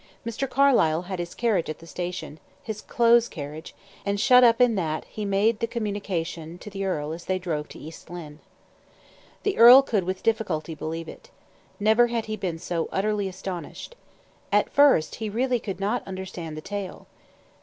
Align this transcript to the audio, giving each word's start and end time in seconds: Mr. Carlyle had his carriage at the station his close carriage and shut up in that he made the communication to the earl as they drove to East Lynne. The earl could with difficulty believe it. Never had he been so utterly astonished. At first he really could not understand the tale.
Mr. 0.25 0.49
Carlyle 0.49 1.03
had 1.03 1.19
his 1.19 1.35
carriage 1.35 1.69
at 1.69 1.77
the 1.77 1.85
station 1.85 2.39
his 2.63 2.81
close 2.81 3.27
carriage 3.27 3.75
and 4.03 4.19
shut 4.19 4.43
up 4.43 4.59
in 4.59 4.73
that 4.73 5.05
he 5.05 5.25
made 5.25 5.59
the 5.59 5.67
communication 5.67 6.57
to 6.57 6.71
the 6.71 6.83
earl 6.83 7.11
as 7.13 7.25
they 7.25 7.37
drove 7.37 7.67
to 7.69 7.77
East 7.77 8.09
Lynne. 8.09 8.39
The 9.43 9.59
earl 9.59 9.83
could 9.83 10.03
with 10.05 10.23
difficulty 10.23 10.73
believe 10.73 11.07
it. 11.07 11.29
Never 11.79 12.07
had 12.07 12.25
he 12.25 12.35
been 12.35 12.57
so 12.57 12.89
utterly 12.91 13.27
astonished. 13.27 13.95
At 14.51 14.71
first 14.73 15.13
he 15.21 15.29
really 15.29 15.59
could 15.59 15.79
not 15.79 16.01
understand 16.07 16.57
the 16.57 16.61
tale. 16.61 17.05